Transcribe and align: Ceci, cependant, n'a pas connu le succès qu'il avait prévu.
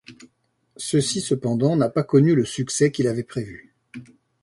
Ceci, 0.77 1.21
cependant, 1.21 1.75
n'a 1.75 1.87
pas 1.87 2.01
connu 2.01 2.33
le 2.33 2.43
succès 2.43 2.89
qu'il 2.91 3.05
avait 3.05 3.21
prévu. 3.21 3.75